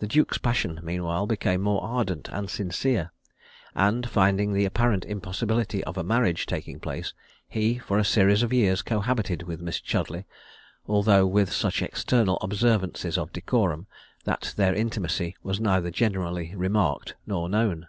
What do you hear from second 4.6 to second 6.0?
apparent impossibility of